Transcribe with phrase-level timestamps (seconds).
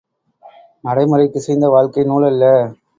[0.83, 2.45] நடைமுறைக்கிசைந்த வாழ்க்கை நூலல்ல!